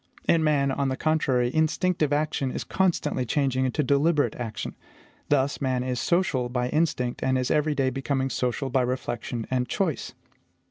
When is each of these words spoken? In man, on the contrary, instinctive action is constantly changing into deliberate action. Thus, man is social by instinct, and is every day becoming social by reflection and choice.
In 0.27 0.43
man, 0.43 0.71
on 0.71 0.89
the 0.89 0.97
contrary, 0.97 1.53
instinctive 1.53 2.11
action 2.11 2.49
is 2.49 2.63
constantly 2.63 3.23
changing 3.23 3.65
into 3.65 3.83
deliberate 3.83 4.33
action. 4.33 4.75
Thus, 5.29 5.61
man 5.61 5.83
is 5.83 5.99
social 5.99 6.49
by 6.49 6.69
instinct, 6.69 7.21
and 7.23 7.37
is 7.37 7.51
every 7.51 7.75
day 7.75 7.91
becoming 7.91 8.31
social 8.31 8.71
by 8.71 8.81
reflection 8.81 9.45
and 9.51 9.67
choice. 9.69 10.13